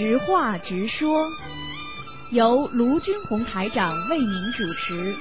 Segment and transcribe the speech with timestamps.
[0.00, 1.30] 直话直说，
[2.30, 5.14] 由卢军红台长为您主持。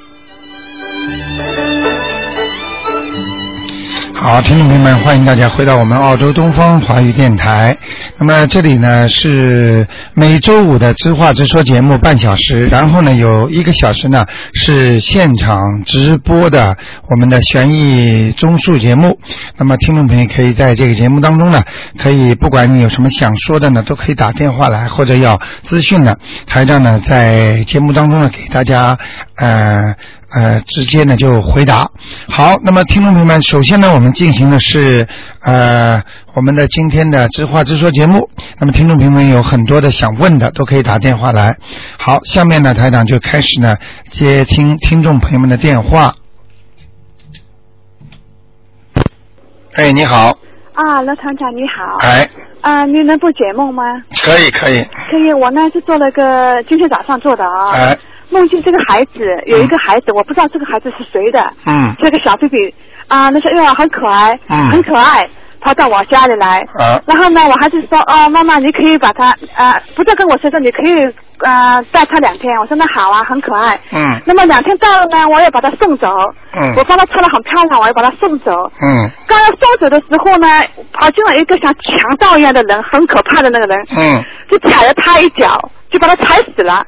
[4.21, 7.77] 好，听众朋友们，欢迎大家回到我们澳洲东方华语电台。
[8.17, 16.75] 那么这里呢是每周五的知话直说节目半小时，然后呢有一个小时呢是现场直播的
[17.09, 19.21] 我们的悬疑综述节目。
[19.55, 21.63] 那么听众朋友可以在这个节目当中呢，
[21.97, 28.97] 可以不管你有什么想说的呢，都可以打电话来或者要资讯的，台长呢在节目当中呢给大家
[29.37, 29.95] 呃。
[30.31, 31.89] 呃，直接呢就回答。
[32.29, 35.07] 好，那么听众朋友们，首先呢，我们进行的是
[35.41, 36.03] 呃
[36.35, 38.29] 我们的今天的知话直说节目。
[38.59, 41.57] 那么听众朋友们有很多的想问的，都可以打电话来。
[41.97, 43.77] 好，下面呢台长就开始呢
[44.09, 46.13] 接听听众朋友们的电话。
[49.75, 50.37] 哎，你好。
[50.73, 51.95] 啊，罗团长你好。
[52.05, 52.29] 哎。
[52.61, 53.83] 啊，你能不解梦吗？
[54.21, 54.83] 可以，可以。
[55.09, 57.71] 可以，我呢是做了个今天早上做的啊。
[57.73, 57.97] 哎。
[58.29, 59.13] 梦见这个孩子
[59.45, 61.39] 有一个孩子，我不知道这个孩子是谁的。
[61.65, 61.95] 嗯。
[61.99, 62.73] 这个小 baby
[63.07, 65.27] 啊，那些哎呀很可爱，嗯很可爱，
[65.59, 66.59] 跑到我家里来。
[66.77, 67.01] 啊。
[67.07, 70.95] 然后呢，我还是说哦，妈妈你可以把他啊，不再跟我说说，你可以
[71.39, 72.55] 啊带他两天。
[72.59, 73.79] 我说那好啊，很可爱。
[73.91, 74.21] 嗯。
[74.25, 76.07] 那么两天到了呢，我要把他送走。
[76.53, 76.75] 嗯。
[76.77, 78.51] 我帮他穿的很漂亮，我要把他送走。
[78.81, 79.09] 嗯。
[79.27, 80.47] 刚要送走的时候呢，
[80.93, 83.83] 跑进来一个像强盗一样的人，很可怕的那个人。
[83.97, 84.23] 嗯。
[84.49, 86.85] 就踩了他一脚，就把他踩死了。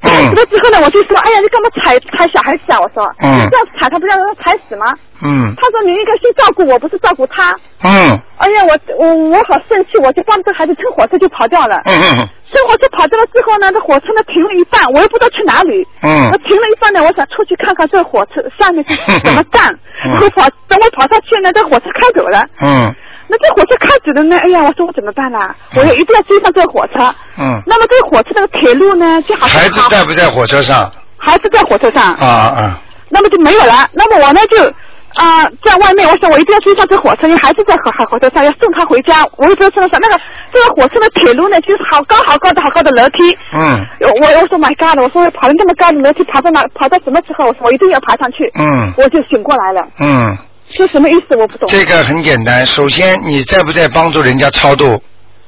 [0.00, 2.78] 踩死了之后呢，我就说，哎呀，你干嘛踩踩小孩子啊？
[2.80, 4.86] 我说，嗯你这样踩他不要让他踩死吗？
[5.22, 7.50] 嗯他说你应该先照顾我，不是照顾他。
[7.82, 11.82] 嗯哎呀，我我我好生气，我就帮这孩子乘火车就跑掉了。
[11.86, 15.86] 嗯嗯乘火车跑掉了之后呢，这火车呢停了一半，我又不知道去哪里。
[16.02, 19.74] 嗯我停了一半呢，我想出去看看这火车上面是 怎么站。
[20.04, 22.46] 嗯然后跑，等我跑上去呢，这火车开走了。
[22.62, 22.94] 嗯
[23.28, 25.54] 那这火车开走了呢，哎呀，我说我怎么办啦？
[25.76, 26.94] 我要一定要追上这个火车。
[27.38, 27.60] 嗯。
[27.66, 30.90] 那么这个火车那个铁路呢，就好像孩子在不在火车上？
[31.18, 32.14] 孩子在火车上。
[32.14, 32.80] 啊啊。
[33.10, 33.88] 那么就没有了。
[33.92, 34.72] 那么我呢就
[35.16, 37.74] 啊、在外面，我想我一定要追上这火车，因为孩子在
[38.10, 39.24] 火车上，要送他回家。
[39.38, 40.20] 我又不知道车上那个
[40.52, 43.36] 这个火车的铁路呢，就是好高好高的好高的楼梯。
[43.54, 47.46] 嗯我我说 My God，我说跑了那么高的楼梯，爬到哪跑到什么时候？
[47.46, 48.52] 我说我一定要爬上去。
[48.54, 50.36] 嗯我就醒过来了，嗯，
[50.70, 51.36] 这什么意思？
[51.36, 51.68] 我不懂。
[51.68, 52.66] 这个很简单。
[52.66, 55.02] 首先，你在不在帮助人家超度？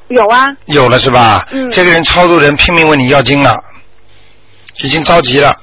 [0.09, 1.47] 有啊，有了是吧？
[1.53, 3.63] 嗯这个人超度人拼命问你要经了，
[4.83, 5.55] 已经着急了。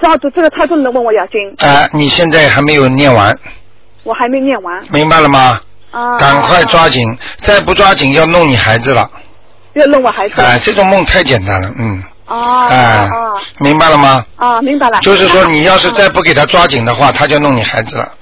[0.00, 3.38] 照着这个他都能问我要经，哎、你现在还没有念完，
[4.02, 5.60] 我还没念完明白了吗？
[5.90, 6.16] 啊。
[6.18, 7.02] 赶快抓紧，
[7.42, 9.08] 再不抓紧要弄你孩子了。
[9.74, 10.42] 要弄我孩子。
[10.42, 14.24] 哎、这种梦太简单了，嗯，哦哎、哦明白了吗？
[14.36, 14.98] 啊，明白了。
[15.00, 18.12] 就是说，你要是再不给他抓紧的话，他就弄你孩子了，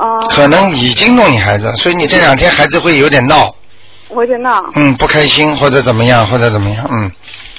[0.00, 3.54] 哦，可能已经弄你孩子，所以你这两天孩子会有点闹，
[4.08, 4.64] 我在闹。
[4.76, 7.12] 嗯，不开心或者怎么样，或者怎么样，嗯，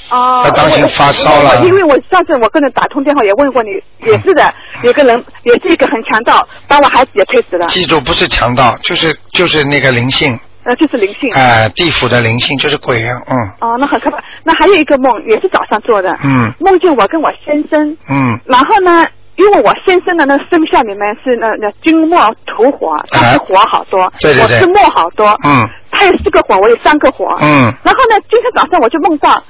[0.09, 0.41] 哦。
[0.43, 1.63] 他当心发烧了。
[1.63, 3.69] 因为我上次我跟人打通电话也问过你，
[4.09, 4.51] 也是的，
[4.81, 11.29] 有个人也是一个很强盗，把我孩子也推死了，记住不是强盗，就是就是那个灵性，呃，就是灵性。
[11.35, 13.35] 哎、地府的灵性就是鬼啊，嗯。
[13.59, 14.17] 哦，那很可怕。
[14.43, 16.51] 那还有一个梦，也是早上做的，嗯。
[16.59, 18.39] 梦见我跟我先生，嗯。
[18.45, 19.07] 然后呢，
[19.37, 22.15] 因为我先生的那个生肖里面是那那金木
[22.45, 24.57] 土火，他是火好多，啊对对对。
[24.57, 25.67] 我是木好多，嗯。
[25.91, 27.63] 他有四个火，我有三个火，嗯。
[27.83, 29.41] 然后呢，今天早上我就梦到。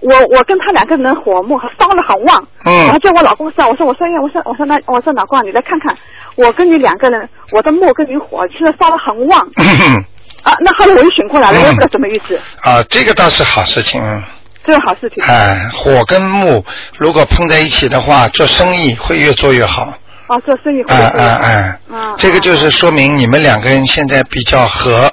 [0.00, 2.72] 我我跟他两个人火木烧得很旺，嗯。
[2.84, 5.96] 然后叫我老公说，我说我说哎呀，我说我说那我说老公啊你来看看，
[6.36, 9.38] 我跟你两个人，我的木跟你火现在烧得很旺。
[10.44, 11.62] 啊，那后来我又醒过来了，嗯。
[11.62, 14.22] 我也不知道什么意思，啊，这个倒是好事情，嗯。
[14.68, 15.24] 这是好事情。
[15.26, 16.62] 哎，火跟木
[16.98, 19.94] 如果碰在一起的话，做生意会越做越好。
[20.26, 25.10] 哦，做生意会哎哎哎嗯，这个就是说明你们两个人现在比较和，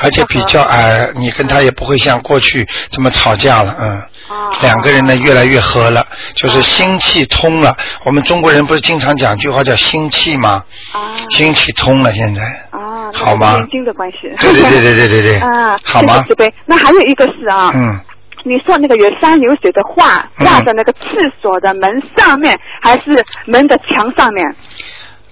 [0.00, 3.98] 而且比较哎，你跟他也不会像过去这么吵架了，嗯。
[4.28, 7.76] 哦两个人呢越来越和了，就是心气通了。
[8.04, 10.62] 我们中国人不是经常讲句话叫心气吗？
[10.92, 12.42] 啊心气通了，现在。
[12.70, 14.18] 啊，好吗是念经的关系。
[14.38, 16.52] 对对对对对对对 啊，好吗慈悲。
[16.66, 17.98] 那还有一个是啊，嗯，
[18.44, 20.98] 你说那个有山有水的画嗯挂在那个厕
[21.40, 24.44] 所的门上面，还是门的墙上面？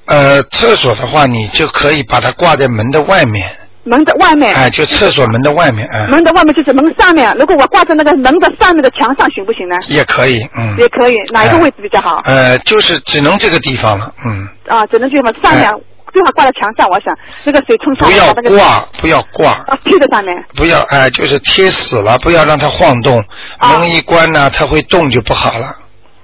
[0.06, 3.46] 呃，厕所的话，你就可以把它挂在门的外面，
[3.84, 4.54] 门的外面。
[4.54, 9.76] 哎，就厕所门的外面，哎，门的外面就是门上面，如果我挂在那个门的上面的墙上行不行呢？
[9.88, 10.76] 也可以，嗯。
[10.78, 12.22] 也可以，哪一个位置比较好？
[12.24, 15.74] 呃，就是只能这个地方了，嗯，啊，只能这么上面哎
[16.12, 20.44] 最好挂在墙上，我想那个水冲上来，不要挂，不要挂，啊贴在上面。
[20.56, 23.24] 不要哎、就是贴死了，不要让它晃动，
[23.58, 25.66] 啊门一关呢，它会动就不好了。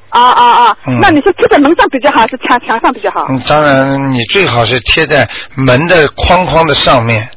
[0.08, 0.76] 啊啊啊！
[0.86, 3.26] 嗯那你是贴在门上比较好，还是墙墙上比较好？
[3.28, 7.28] 嗯，当然你最好是贴在门的框框的上面，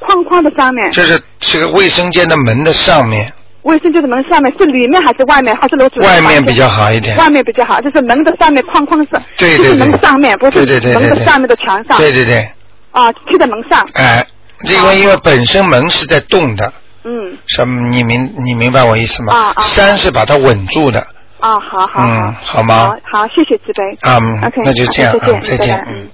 [0.00, 0.90] 框框的上面。
[0.90, 3.32] 就是这个卫生间的门的上面。
[3.64, 5.54] 卫生就是门上面，是里面还是外面？
[5.56, 7.16] 还是楼主外面比较好一点。
[7.16, 11.96] 外面比较好，就是门的上面框框是，对对对就是门上面，不是对对对门的上面的墙上。
[11.98, 12.46] 对对对，
[12.92, 13.84] 啊，贴在门上。
[13.94, 14.24] 哎，
[14.64, 16.72] 因为因为本身门是在动的，
[17.04, 19.32] 嗯，什么你明你明白我意思吗？
[19.34, 21.00] 啊啊山是把它稳住的
[21.40, 23.82] 啊，好好嗯好，好吗好，好，谢谢慈悲。
[24.08, 26.08] 啊，嗯 OK，那就这样再见，拜拜嗯。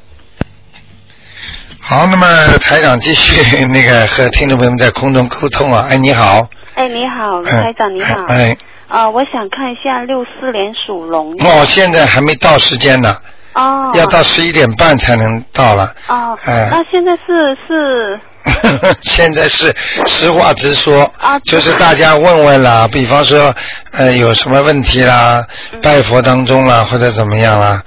[1.90, 5.86] 好，那么台长继续那个和听众朋友们在空中沟通啊。
[5.90, 8.14] 哎，你好，哎，你好，台长，你好。
[8.28, 8.56] 哎，
[8.86, 11.44] 啊、我想看一下六四年属龙的。
[11.44, 13.16] 哦，现在还没到时间呢，
[13.54, 13.90] 哦。
[13.94, 15.92] 要到十一点半才能到了。
[16.06, 16.38] 哦。
[16.44, 18.20] 哎那现在是是
[19.02, 19.74] 现在是
[20.06, 23.52] 实话直说，啊就是大家问问啦，比方说
[23.90, 27.82] 呃有什么问题啦，嗯拜佛当中啦，或者怎么样啦，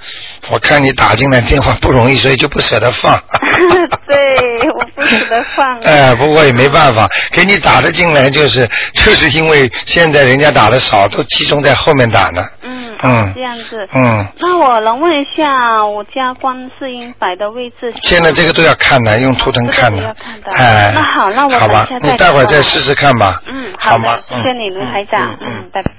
[0.50, 3.18] 我看你打进来电话不容易，所以就不舍得放。
[4.06, 5.80] 对，我不舍得放。
[5.84, 12.42] 哎，不过也没办法，给你打的进来就是就是因为现在人家打的少，都集中在后面打呢。
[12.62, 13.88] 嗯，嗯哦这样子。
[13.94, 17.92] 嗯，那我能问一下我家观世音摆的位置？
[18.02, 20.40] 现在这个都要看的，用图腾看的这个要看。
[20.40, 23.40] 的哎，那好那我好吧你待会儿再试试看吧。
[23.46, 24.22] 嗯，好吗的？
[24.36, 25.22] 谢谢你，卢台长。
[25.22, 25.90] 嗯嗯嗯，拜拜。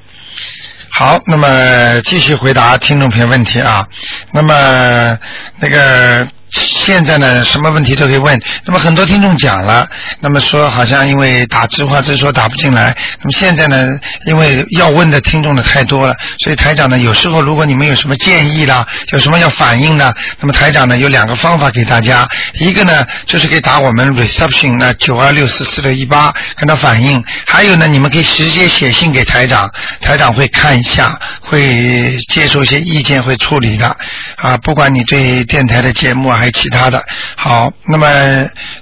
[0.98, 3.86] 好，那么继续回答听众朋友问题啊。
[4.32, 5.20] 那么
[5.60, 8.40] 那个现在呢，什么问题都可以问。
[8.64, 9.88] 那么很多听众讲了，
[10.20, 12.96] 那么说好像因为打直话直说打不进来。
[13.20, 29.70] 那么现在呢，因为要问的听众呢太多了，所以台长呢有时候如果你们有什么建议啦，有什么要反映的，那么台长呢有两个方法给大家，一个呢就是可以打我们 reception 呢九二六四四六一八跟他反映，还有呢你们可以直接写信给台长，
[30.02, 33.96] 台长会看一下，会接受一些意见，会处理的
[34.38, 37.02] 啊，不管你对电台的节目啊还有其他的。
[37.36, 38.08] 好，那么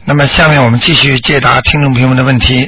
[0.04, 2.68] 那么下面我们继续解答听众朋友们的问题。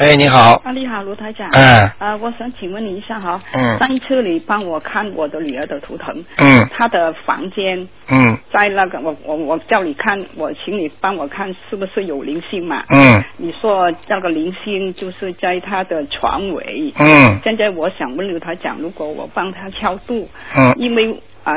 [0.00, 1.48] 哎，你好，啊，你好，卢台长。
[1.52, 3.40] 哎啊，我想请问你一下哈。
[3.54, 12.82] 嗯上一次你帮我看我的女儿的图腾，嗯她的房间嗯在那个，我我我叫你看，我请你帮我看是不是有灵性嘛？
[12.90, 16.92] 嗯你说那个灵性就是在她的床尾。
[16.98, 20.28] 嗯现在我想问卢台长，如果我帮她超度，
[20.58, 21.52] 嗯因为啊、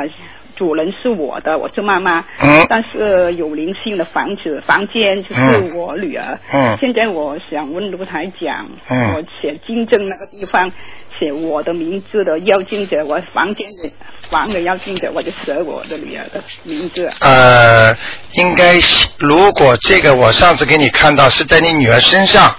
[0.60, 6.38] 主人是我的，我是妈妈，嗯但是有灵性的房子房间就是我女儿。
[6.52, 10.70] 嗯现在我想问卢台讲，嗯我写金正那个地方
[11.18, 13.90] 写我的名字的要经者，我房间的
[14.28, 17.10] 房的要经者，我就写我的女儿的名字。
[17.20, 17.96] 呃，
[18.34, 22.54] 应该是如果这个我上次给你看到是在你女儿身上。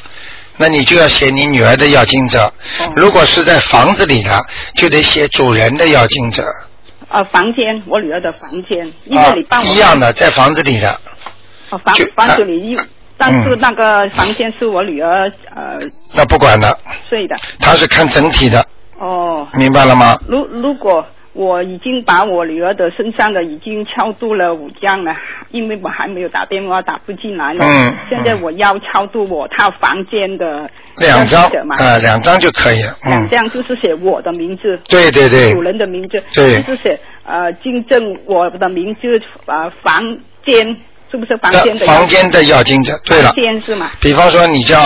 [0.57, 2.45] 那你就要写你女儿的要经者，
[2.79, 4.39] 哦如果是在房子里的，
[4.75, 6.43] 就得写主人的要经者。
[7.11, 10.89] 呃，房间，我女儿的房间，因啊为你帮我、一样的，在房子里的。
[11.69, 12.77] 哦房房子里一，
[13.17, 15.79] 但是嗯那个房间是我女儿呃
[16.15, 16.77] 那不管的，
[17.09, 17.35] 睡的。
[17.59, 18.65] 他是看整体的，
[18.99, 20.17] 哦，明白了吗？
[20.27, 25.15] 如如果我已经把我女儿的身上的已经超度了五张了，
[25.51, 27.63] 因为我还没有打电话打不进来呢。
[27.65, 32.97] 嗯现在我要超度我套房间的两张嘛，呃，两张就可以了。
[33.05, 39.01] 嗯，两张就是写我的名字，对对对主人的名字，对就是写呃金正我的名字
[39.45, 40.01] 呃房
[40.45, 40.75] 间
[41.09, 43.91] 是不是房间的那房间的要经者，对了房，间是吗？
[44.01, 44.77] 比方说你叫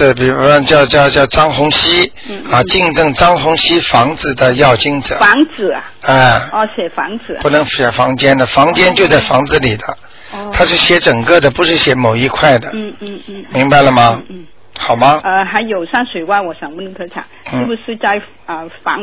[0.00, 9.84] 这，比方说叫叫叫张红熙嗯啊，竞争张红熙房子的要经者，房子啊，哎，哦写房子，不能写房间的，房间就在房子里的，
[10.32, 14.38] 哦，他是写整个的，不是写某一块的，嗯嗯嗯，明白了吗嗯？
[14.38, 14.46] 嗯。
[14.78, 15.20] 好吗？
[15.22, 18.16] 呃，还有山水湾，我想问科长，嗯是不是在
[18.46, 18.98] 啊、呃房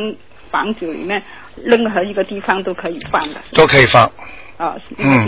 [0.49, 1.21] 房子里面
[1.63, 3.39] 任何一个地方都可以放的？
[3.53, 4.09] 都可以放。
[4.57, 5.27] 啊，嗯。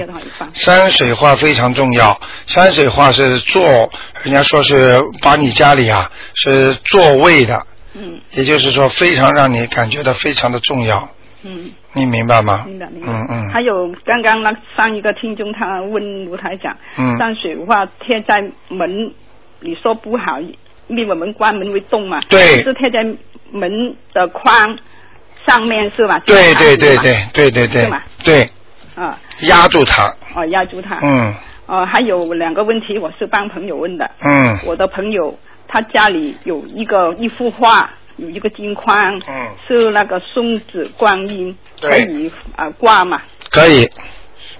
[0.54, 3.62] 山水画非常重要，山水画是做，
[4.24, 7.62] 人家说是把你家里啊是座位的，
[7.94, 11.08] 嗯也就是说非常让你感觉到非常的重要，
[11.44, 12.64] 嗯，你明白吗？
[12.68, 13.12] 明白明白。
[13.12, 13.50] 嗯嗯。
[13.50, 19.14] 还有刚刚那上一个听众他问卢台长，嗯山水画贴在门，
[19.60, 20.40] 你说不好，
[20.88, 22.20] 因为我们关门会动嘛。
[22.30, 23.04] 对是贴在
[23.52, 24.78] 门的框
[25.48, 26.20] 上面是吧？
[26.26, 28.50] 对对对对对对对是吗对，啊，
[29.42, 30.14] 压住他。
[30.36, 30.98] 哦，压住他。
[31.02, 31.34] 嗯
[31.68, 34.10] 呃，还有两个问题，我是帮朋友问的。
[34.24, 43.22] 嗯我的朋友他家里有一个一幅画，有一个金框，嗯，是那个松子观音，可以啊、呃挂嘛？
[43.52, 43.88] 可以，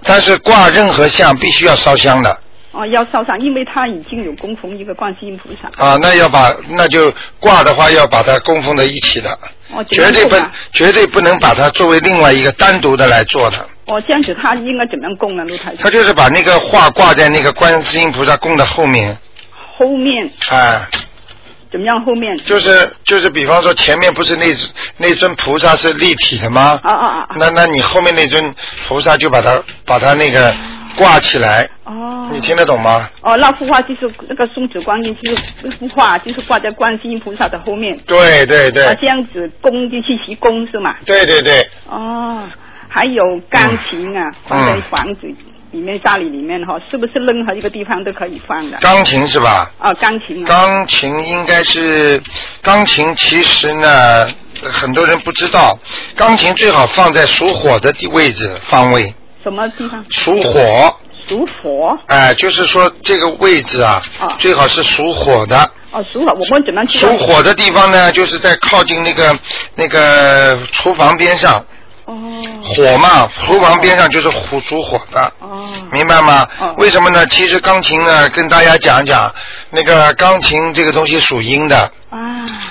[0.04, 2.30] 但是挂任何像必须要烧香的
[2.70, 5.84] 哦，要烧上，因为他已经有供奉一个观世音菩萨。
[5.84, 9.28] 啊，那要把那就挂的话要把它供奉在一起的，
[9.74, 10.36] 哦，绝对不？
[10.72, 13.58] 绝对不能把它作为另外一个单独的来做的。
[13.90, 15.44] 哦，这样子他应该怎么样供呢？
[15.44, 19.18] 卢台长他就是把那个画挂在那个观世音菩萨供的后面，
[19.76, 20.88] 后面啊，
[21.70, 22.04] 怎么样？
[22.04, 24.46] 后面就是就是，比方说前面不是那
[24.96, 26.78] 那尊菩萨是立体的吗？
[26.82, 27.28] 啊啊啊啊！
[27.36, 28.54] 那那你后面那尊
[28.88, 30.54] 菩萨就把它把它那个
[30.96, 33.08] 挂起来，哦，你听得懂吗？
[33.22, 40.94] 哦，那幅画就是那个松子观音，就是那幅画就是挂在观世音菩萨的后面，对对啊，对这样子供进去习供是吗？
[41.06, 42.48] 对对对，哦，
[42.90, 45.20] 还有钢琴啊，嗯放在房子
[45.70, 48.76] 里面、家里里面哈，是不是任何一个地方都可以放的？
[48.78, 49.70] 钢琴是吧？
[49.78, 52.20] 啊，钢琴啊，钢琴应该是
[52.60, 54.26] 钢琴，其实呢，
[54.62, 55.78] 很多人不知道，
[56.16, 60.04] 钢琴最好放在属火的地位置方位，什么地方？
[60.10, 60.96] 属火，
[61.28, 61.96] 属火。
[62.08, 65.70] 哎、就是说这个位置啊，啊最好是属火的。
[65.92, 67.12] 哦，属火，我们怎么知道？
[67.12, 69.38] 属火的地方呢，就是在靠近那个
[69.76, 71.64] 那个厨房边上，哦
[72.70, 75.20] 火嘛，厨房边上就是火属火的。
[75.40, 76.46] 哦明白吗？
[76.60, 77.26] 哦为什么呢？
[77.26, 79.32] 其实钢琴呢，跟大家讲讲，
[79.70, 81.76] 那个钢琴这个东西属阴的。
[82.10, 82.18] 啊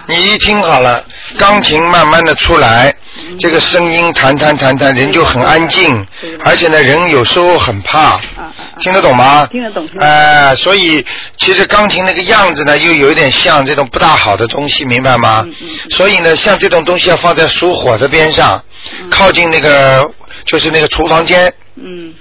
[0.07, 1.03] 你一听好了，
[1.37, 2.93] 钢琴慢慢的出来，
[3.37, 6.05] 这个声音弹弹弹弹，人就很安静，
[6.43, 8.19] 而且呢，人有时候很怕！
[8.79, 9.47] 听得懂吗？
[9.51, 11.05] 听得懂哎、所以
[11.37, 15.43] 其实钢琴那个样子呢，又有一点像这种不大好的东西，明白吗？
[15.45, 18.63] 嗯嗯嗯所以呢，像这种东西要放在属火的边上，
[19.09, 20.09] 靠近那个
[20.45, 21.53] 就是那个厨房间。
[21.75, 22.13] 嗯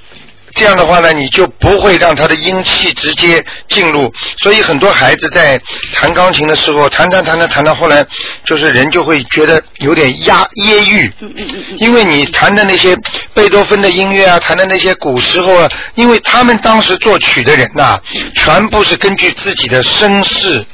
[0.59, 4.13] 这样的话呢，你就不会让他的阴气直接进入。
[4.39, 5.61] 所以很多孩子在
[5.95, 8.05] 弹钢琴的时候，弹弹弹弹弹到后来，
[8.45, 11.09] 就是人就会觉得有点压揶揄。
[11.21, 12.97] 嗯嗯嗯嗯因为你弹的那些
[13.39, 17.97] 贝多芬的音乐啊，弹的那些古时候啊，因为他们当时作曲的人呐、
[18.35, 20.67] 全部是根据自己的身世，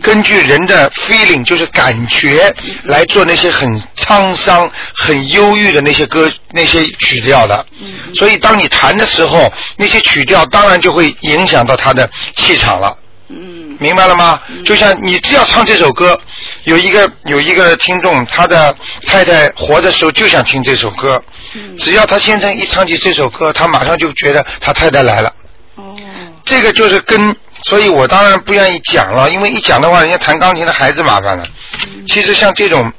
[0.00, 7.66] 根据人的 feeling，就是感觉来做那些很沧桑、很忧郁的那些歌、那些曲调的。
[8.14, 12.96] 所以当你弹的时候，那些曲调当然就会影响到他的气场了。
[13.32, 14.40] 嗯明白了吗？
[14.64, 16.20] 就像你只要唱这首歌，
[16.64, 21.22] 有一个有一个听众，他的太太活的时候就想听这首歌，
[21.54, 25.34] 嗯只要他先生一唱起这首歌，他马上就觉得他太太来了。
[25.76, 25.96] 哦
[26.44, 31.44] 这个就是跟，所以我当然不愿意讲了，因为一讲的话，人家弹钢琴的孩子麻烦了。
[31.86, 32.92] 嗯其实像这种。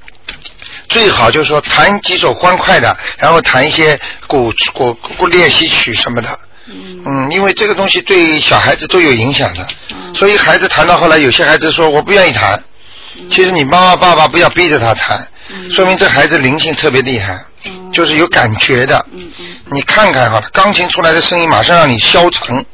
[0.89, 6.39] 最好就是说弹几首欢快的，然后弹一些古古古练习曲什么的。
[6.67, 12.63] 嗯嗯，因为这个东西对小孩子都有影响的，嗯所以孩子谈到后来，有些孩子说我不愿意弹。
[13.29, 15.27] 其实你妈妈爸爸不要逼着他弹，
[15.71, 19.05] 说明这孩子灵性特别厉害，嗯就是有感觉的。
[19.71, 22.65] 你看看哈，钢琴出来的声音马上让你消沉，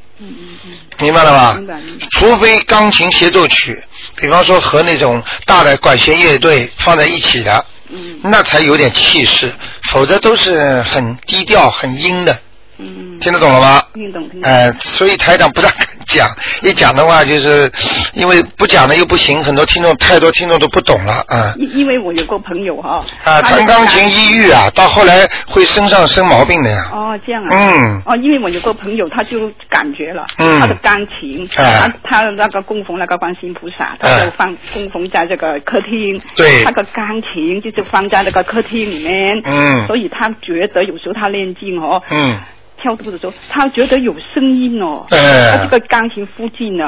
[1.00, 1.53] 明白了吧？
[1.58, 2.08] 明白明白。
[2.12, 3.81] 除非钢琴协奏曲，
[4.15, 9.51] 比方说和那种大的管弦乐队放在一起的，嗯那才有点气势，
[9.91, 12.38] 否则都是很低调、很阴的。
[12.80, 13.82] 嗯，听得懂了吗？
[13.94, 14.50] 听懂听懂。
[14.50, 16.30] 呃，所以台长不大敢讲，
[16.64, 17.70] 一讲的话就是
[18.14, 23.42] 因为不讲的又不行，很多听众太多听众都不懂了啊因因为我有个朋友哈，啊！
[23.42, 26.90] 他弹钢琴抑郁啊，到后来会身上生毛病的呀。
[26.92, 27.50] 哦，这样啊。
[27.52, 42.40] 嗯哦，因为我有个朋友，他就感觉了，嗯他的钢琴，哎他他的那个供奉那个观世音菩萨，他哎就放供奉在这个客厅，对他的钢琴就是放在那个客厅里面，嗯所以他觉得有时候他练经哦，嗯，
[42.82, 45.18] 跳动的时候，他觉得有声音哦，哎
[45.58, 46.84] 在这个钢琴附近呢，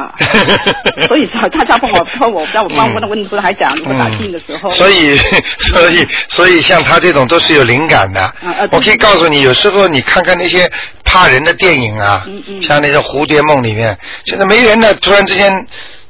[1.08, 5.16] 所以他他他帮我帮我让我帮我问问他还讲，如果打听的时候，嗯所以
[5.60, 8.34] 所以所以像他这种都是有灵感的。
[8.72, 10.70] 我可以告诉你，有时候你看看那些
[11.04, 15.66] 怕人的电影啊，嗯嗯像那些《蝴蝶梦》里面，现在没人了，突然之间。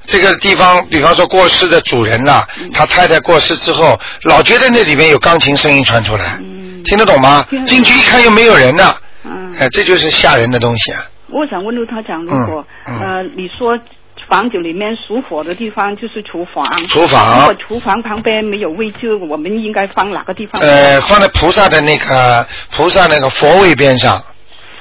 [0.08, 11.06] 这个地方，比方说过世的主人呐、嗯他太太过世之后，老觉得那里面有钢琴声音传出来，嗯听得懂吗进去一看又没有人呢，嗯，哎，这就是吓人的东西啊！
[11.30, 13.00] 我想问陆他讲，如果、嗯嗯。
[13.00, 13.78] 呃，你说
[14.28, 17.40] 房子里面属火的地方就是厨房，厨房。
[17.40, 20.62] 如果厨房旁边没有位置，我们应该放哪个地方？
[20.62, 24.22] 呃，放在菩萨的那个菩萨那个佛位边上，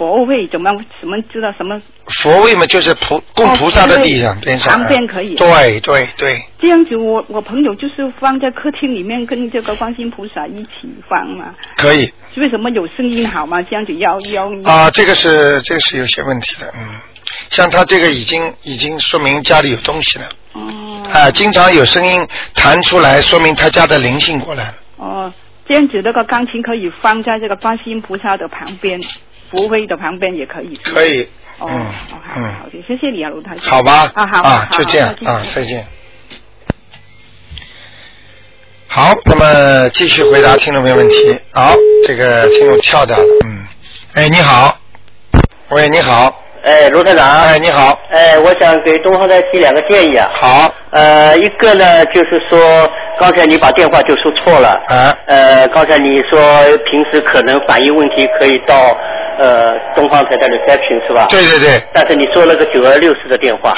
[0.01, 1.79] 佛位怎么怎么知道什么？
[2.23, 10.71] 佛位嘛就是菩供哦菩萨的地上边上，旁边可以对对对，这样子我，我朋友就是放在客厅里面跟这个观世音菩萨一起
[11.07, 11.55] 放嘛。
[11.77, 13.61] 可以为什么有声音好吗？
[13.61, 16.95] 这样子要要啊，这个是这个是有些问题的，嗯，
[17.51, 24.75] 像他这个已经已经说明家里有东西了，哦啊，经常有声音弹出来，说明他家的灵性过来了。
[24.97, 25.33] 哦，
[25.69, 28.99] 这样子那个钢琴可以放在这个观世音菩萨的旁边，
[29.51, 30.77] 佛位的旁边也可以。
[30.77, 31.05] 可。
[31.05, 31.23] 以，
[31.59, 33.71] 哦，嗯哦好嗯好，的，谢谢你啊，卢台长。
[33.71, 35.85] 好吧，啊好啊，就这样啊，再见。
[38.87, 41.39] 好，那么继续回答听众朋友问题。
[41.53, 41.75] 好，
[42.07, 43.65] 这个听众跳掉了，嗯，
[44.15, 44.77] 哎，你好，
[45.69, 47.43] 喂，你好，哎，卢台长。
[47.43, 50.29] 哎，你好，哎，我我想给东方台提两个建议啊。
[50.33, 50.75] 好。
[50.91, 54.71] 呃，一个呢，就是说，刚才你把电话就说错了。
[54.89, 55.17] 啊。
[55.27, 56.41] 呃，刚才你说
[56.91, 58.77] 平时可能反映问题可以到
[59.41, 61.27] 呃东方台的 reception 是吧？
[61.31, 61.81] 对对对。
[61.95, 63.73] 但是你说了个九二六四的电话。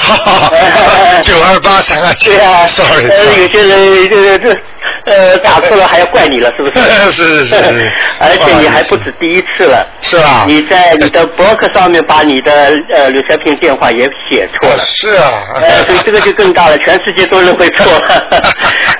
[1.23, 2.29] 九二八三二七。
[2.35, 2.67] 对啊。
[2.67, 3.07] Sorry。
[3.09, 4.57] 呃，有些人这这
[5.05, 6.79] 呃打错了还要怪你了，是不是？
[7.11, 7.91] 是是是是。
[8.19, 9.85] 而且你还不止第一次了。
[10.01, 10.45] 是吧？
[10.47, 12.51] 你在你的博客上面把你的
[12.95, 14.77] 呃 reception 电话也写错了。
[14.85, 15.31] 是啊。
[15.55, 18.41] 呃，所以这个就更大了， 全世界都认为错了。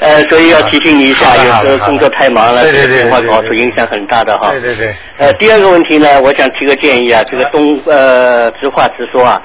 [0.02, 4.50] 呃，所以要提醒你一下，有时候工作太忙了，对对对电话搞出影响很大的哈。
[4.52, 4.94] 对对对。
[5.20, 9.40] 呃，第二个问题呢，我想提个建议啊，这个东呃直话直说啊。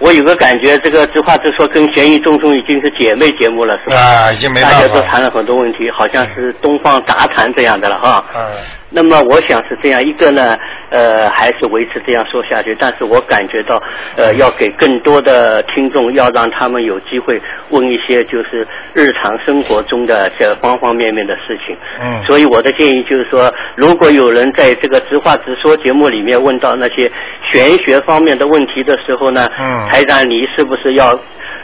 [0.00, 3.96] 我有个感觉，这个直话直说跟悬疑众生已经是姐妹节目了，是吧？
[3.96, 4.80] 啊，已经没办法。
[4.80, 8.24] 大家都谈了很多问题，好像是东方杂谈这样的了哈。
[8.34, 8.42] 嗯。
[8.90, 10.58] 那么我想是这样，一个呢，
[10.90, 13.80] 呃，还是维持这样说下去，但是我感觉到，
[14.16, 21.76] 呃，要给更多的听众，要让他们有机会问一些就是日常生活中的这方方面面的事情。
[22.00, 22.22] 嗯。
[22.24, 27.10] 所以我的建议就是说，如果有人在这个直话直说节目里面问到那些
[27.52, 31.16] 玄学方面的问题的时候呢，嗯，台长你是不是要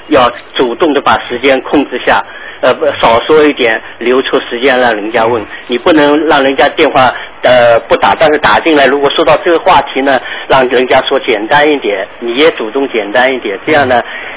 [0.08, 2.24] 要主动的把时间控制下？
[2.62, 5.44] 呃，不少说一点，留出时间让人家问。
[5.68, 13.94] 你不能让人家电话呃不打，但是打进来，如果说到这个话题呢，让人家说简单一点，你也主动简单一点，这样呢，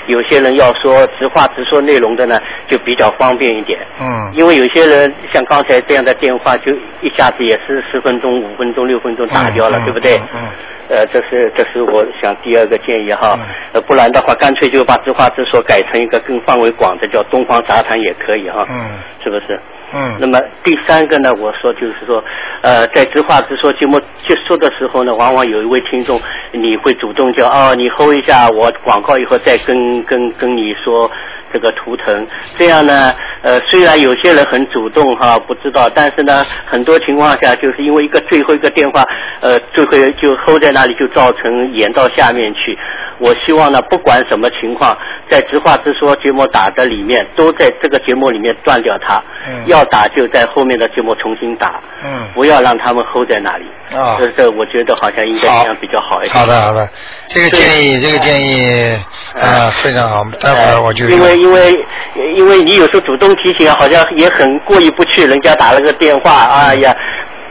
[0.07, 3.79] 有些人要说直话直说内容的呢，就比较方便一点。
[4.01, 4.29] 嗯。
[4.33, 10.17] 因为有些人像刚才这样的电话，就一下子也是十分钟、五分钟、六分钟打掉了，嗯、对不对？
[10.17, 10.43] 嗯。
[10.89, 19.59] 呃，这是这是我想第二个建议哈，嗯、呃，不然的话，干脆就把直话直说改成一个更范围广的，叫东方杂谈也可以哈，嗯，是不是？
[19.93, 20.17] 嗯。
[20.19, 22.23] 那么第三个呢，我说就是说，
[22.63, 26.19] 呃，在直话直说节目结束的时候呢，往往有一位听众，
[26.53, 31.09] 你会主动叫哦，你 hold 一下，我广告以后再跟跟跟你说。
[31.53, 32.27] 这个图腾，
[32.57, 39.03] 这样呢，呃，虽然有些人很主动哈，不知道，但是呢，很多情况下就是因为一个最后一个电话，
[39.41, 42.77] 呃，最后就 hold 在那里，就造成延到下面去。
[43.19, 44.97] 我希望呢，不管什么情况，
[45.29, 49.21] 在直话直说节目打的里面，都在这个节目里面断掉它。
[49.45, 49.67] 嗯。
[49.67, 51.81] 要打就在后面的节目重新打。
[52.05, 52.27] 嗯。
[52.33, 53.65] 不要让他们 hold 在那里。
[53.93, 54.15] 啊。
[54.17, 56.33] 这这，我觉得好像应该这样比较好一点。
[56.33, 56.87] 好的好的，
[57.27, 58.95] 这个建议这个建议
[59.35, 61.07] 啊非常好，待会儿我就。
[61.09, 61.85] 因为因为
[62.33, 66.95] 因为你有时候主动提醒，好像也很过意不去，人家打了个电话，哎呀。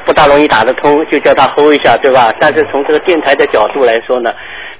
[0.06, 2.32] 不大容易打得通，就叫他 hold 一下，对吧？
[2.40, 4.32] 但是从这个电台的角度来说呢，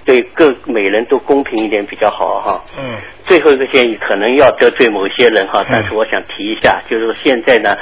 [0.09, 2.65] 对各每人都公平一点比较好哈。
[2.79, 2.97] 嗯。
[3.27, 7.77] 最后一个建议可能要得罪某些人哈，但是我想提一下，就是说现在呢，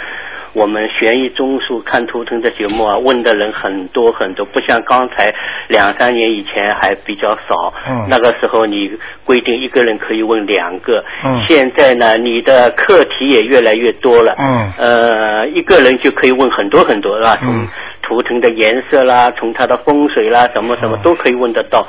[0.54, 5.32] 我们悬疑综述看图腾的节目啊，问的人很多很多，不像刚才
[5.68, 7.72] 两三年以前还比较少。
[7.88, 8.08] 嗯。
[8.10, 8.90] 那个时候你
[9.24, 11.04] 规定一个人可以问两个。
[11.24, 11.40] 嗯。
[11.46, 14.34] 现在呢，你的课题也越来越多了。
[14.36, 14.72] 嗯。
[14.78, 17.38] 呃，一个人就可以问很多很多，是吧？
[18.06, 21.84] 从图腾的颜色啦，从它的风水啦，什么什么都可以问得到。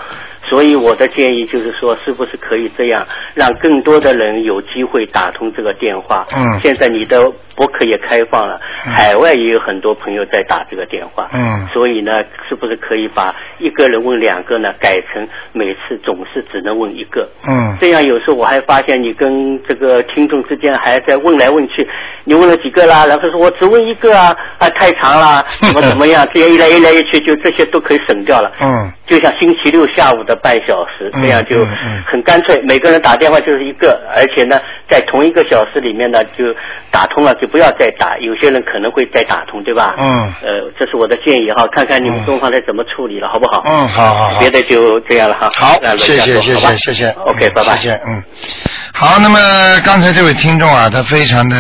[0.48, 3.06] 所以我的建议就是说，是不是可以这样，
[3.36, 6.26] 让更多的人有机会打通这个电话？
[6.36, 6.60] 嗯。
[6.60, 7.20] 现在你的
[7.56, 11.28] 博客也开放了，海外也有很多朋友在打这个电话。
[11.34, 11.68] 嗯。
[11.74, 17.28] 所以呢，是不是可以把一个人问两个呢，改成每次总是只能问一个？
[17.48, 17.76] 嗯。
[17.80, 21.86] 这样有时候我还发现你跟这个听众之间还在问来问去，
[22.24, 23.06] 你问了几个啦？
[23.06, 26.26] 然后说我只问一个啊，啊太长啦，怎么怎么样？
[26.34, 28.50] 这样一来一来一去，就这些都可以省掉了。
[28.62, 28.92] 嗯。
[29.08, 31.66] 就像星期六下午的半小时，这样就
[32.10, 36.44] 很干脆，每个人打电话就是一个，而且呢，在同一个小时里面呢，就
[36.92, 39.96] 打通了就不要再打，有些人可能会再打通，对吧？
[39.98, 40.34] 嗯。
[40.42, 43.62] 呃，这是我的建议哈，看看你们东方台怎么处理了，好不好？
[43.66, 44.40] 嗯，好好好。
[44.40, 45.50] 别的就这样了哈。
[45.56, 47.10] 好，谢谢谢谢谢谢。
[47.26, 47.76] OK，拜拜。
[47.76, 48.24] 谢谢，嗯。
[48.94, 49.40] 好，那么
[49.84, 51.56] 刚才这位听众啊，他非常的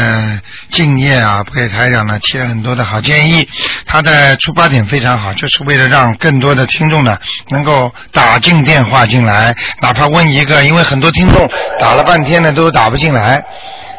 [0.69, 3.47] 敬业啊，给台长呢提了很多的好建议。
[3.85, 7.17] 他的出发点非常好，就是为了让更多的听众呢
[7.49, 13.43] 能够打进电话进来，哪怕问一个，因为很多听众打了半天呢都打不进来。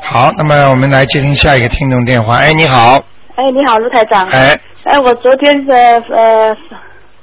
[0.02, 2.36] 好，那么我们来接听下一个听众电话。
[2.36, 2.94] 哎，你好。
[3.36, 4.26] 哎，你好，卢台长。
[4.30, 4.58] 哎。
[4.84, 6.56] 哎，我昨天呃呃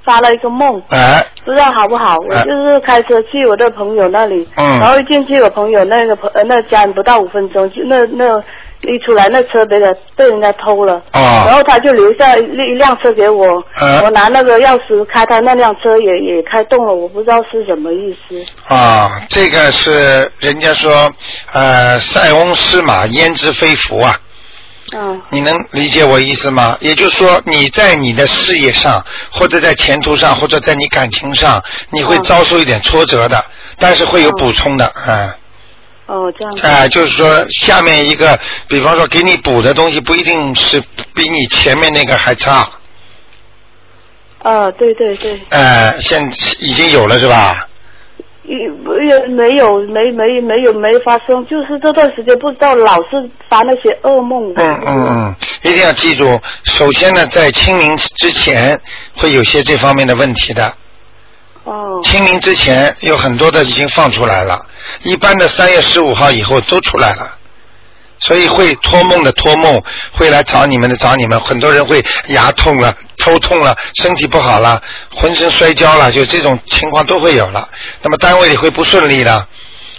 [0.06, 0.82] 发了一个梦。
[0.89, 1.26] 哎。
[1.46, 2.15] 不知道好不好？
[2.18, 8.26] 我就是开车去我的朋友那里，嗯，然后一进去我朋友那个朋呃那家不到五分钟，就那那
[8.82, 18.74] 一出来那车被人被人家偷了，哦，然后他就留下一一辆车给我，嗯我拿那个钥匙开他那辆车也也开动了，我不知道是什么意思。
[18.74, 21.12] 啊，这个是人家说
[21.54, 24.20] 呃塞翁失马焉知非福啊。
[24.93, 26.78] 嗯你能理解我意思吗？
[26.80, 33.43] 也就是说，你在你的事业上，或者在前途上，或者在你感情上，你会嗯遭受一点挫折的，
[33.80, 35.34] 但是会有补充的，嗯。
[36.08, 36.62] 哦，这样子。
[36.67, 40.80] 哎、就是说下面一个，比方说给你补的东西，不一定是
[41.15, 42.69] 比你前面那个还差。
[44.43, 47.67] 啊，对对对，呃，现已经有了是吧？
[48.47, 48.58] 也
[49.05, 54.53] 也没有没没没有没发生，就是这段时间不知道老是发那些噩梦。
[54.55, 58.79] 嗯嗯嗯，一定要记住，首先呢，在清明之前
[59.15, 60.73] 会有些这方面的问题的。
[61.63, 64.63] 哦清明之前有很多的已经放出来了，
[65.01, 67.38] 一般的三月十五号以后都出来了。
[68.19, 74.82] 所以会托梦的托梦，会来找你们的找你们，很多人会牙痛了、头痛了、身体不好了、
[75.15, 77.67] 浑身摔跤了，就这种情况都会有了。
[78.01, 79.47] 那么单位里会不顺利的，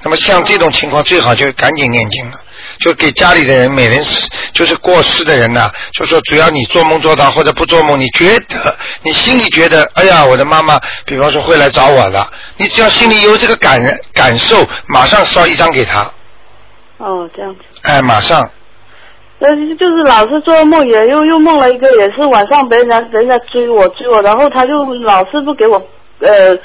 [0.02, 2.32] 那么像这种情况最好就赶紧念经了，
[2.80, 4.04] 就给家里的人每人
[4.52, 13.80] 就是过世的人呐、就说只要你做梦做到或者不做梦，你觉得你心里觉得，哎呀，我的妈妈，比方说会来找我的，你只要心里有这个感
[14.12, 16.10] 感受，马上烧一张给他，
[16.98, 17.60] 哦，这样子。
[17.82, 18.48] 哎，马上。
[19.38, 25.76] 呃，就是老是做梦，也又又梦了一个，也是晚上别人家人家追我追我，然后他就老是不给我
[26.20, 26.56] 呃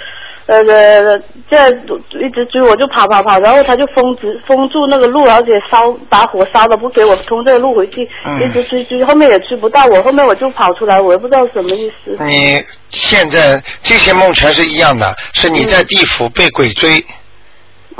[0.45, 12.15] 呃呃这样一直追我就跑跑跑，然后他就封住封住那个路，而且烧把火烧了不给我通这个路回去，嗯一直追追，后面也追不到我，后面我就跑出来，我也不知道什么意思。
[12.23, 17.03] 你现在这些梦全是一样的，是你在地府被鬼追。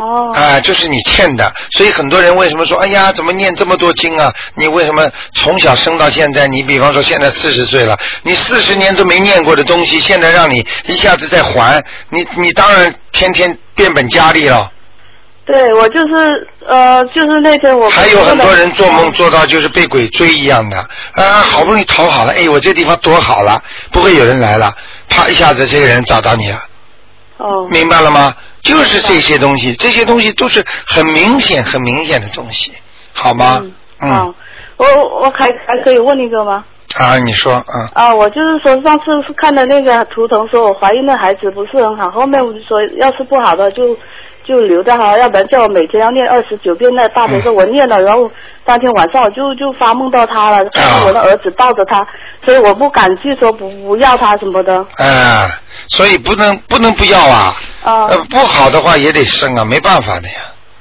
[0.02, 0.32] 哦。
[0.34, 4.34] 啊、就是你欠的，所以很多人为什么说，哎呀，怎么念这么多经啊？
[4.56, 6.48] 你为什么从小生到现在？
[6.48, 14.72] 你比方说现在四十岁了，你四十年都没念过的东西，现在让你一下子再还，你你当然天天变本加厉了。
[15.44, 20.78] 对，我就是呃，就是那天我还有很多人做梦做到就是被鬼追一样的，
[21.14, 23.62] 啊，好不容易逃好了，哎，我这地方躲好了，
[23.92, 24.72] 不会有人来了，
[25.10, 26.60] 啪一下子这个人找到你了。
[27.38, 27.68] 哦。
[27.70, 28.34] 明白了吗？
[28.72, 32.72] 就是这些东西，这些东西都是很明显、很明显的东西，
[33.14, 33.62] 好吗？
[34.00, 34.12] 嗯。
[34.12, 34.34] 好，
[34.78, 34.86] 我
[35.22, 36.64] 我还还可以问一个吗？
[36.98, 43.98] 啊，你说啊，啊，我就是说上次是看的那个图腾，说我怀孕的孩子不是很好，后面我就说要是不好的就
[44.46, 48.30] 就留着哈，要不然叫我每天要念二十九遍那大悲咒，我念了，然后
[48.66, 52.06] 当天晚上我就就发梦到他了，看到我的儿子抱着他，
[52.44, 54.86] 所以我不敢去说不不要他什么的。
[54.98, 55.50] 嗯，
[55.90, 60.36] 所以不能不能不要啊，啊、呃，不好的话也得生啊，没办法的呀。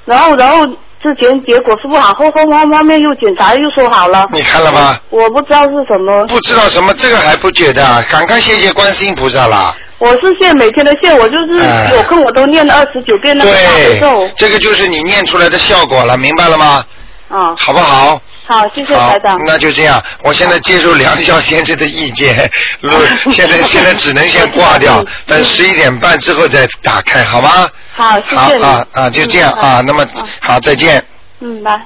[0.05, 0.65] 然后然后
[1.01, 4.27] 之前结果是不好，后后后后面又检查又说好了。
[4.31, 4.97] 你看了吗？
[5.09, 6.25] 我不知道是什么。
[6.27, 8.03] 不知道什么，这个还不觉得啊？
[8.09, 9.75] 赶快谢谢观世音菩萨啦！
[10.01, 14.27] 我是现每天的现，我就是哎有空我都念了二十九遍那个大悲咒，。
[14.35, 16.83] 这个就是你念出来的效果了，明白了吗？
[17.29, 18.19] 啊，好不好？
[18.47, 20.01] 好，谢谢台长。，那就这样。
[20.23, 22.49] 我现在接受梁晓先生的意见，
[22.81, 22.91] 如
[23.29, 27.69] 现在现在只能先挂掉， 等十一点半之后再打开，好吗？
[27.93, 28.57] 好，谢谢。
[28.57, 29.83] 好啊啊，就这样啊。
[29.85, 30.03] 那么
[30.39, 31.05] 好，再见。
[31.41, 31.79] 嗯，来。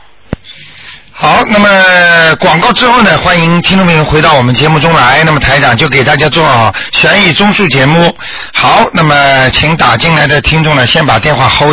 [1.18, 5.24] 好，那么广告之后呢，欢迎听众朋友回到我们节目中来。
[5.24, 6.44] 那么台长就给大家做
[6.92, 8.14] 悬疑综述节目。
[8.54, 11.64] 好，那么请打进来的听众呢，先把电话 hold。